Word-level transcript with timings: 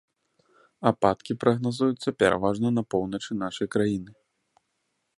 Ападкі 0.91 1.31
прагназуюцца 1.43 2.15
пераважна 2.23 2.67
на 2.81 2.87
поўначы 2.95 3.31
нашай 3.45 3.67
краіны. 3.77 4.11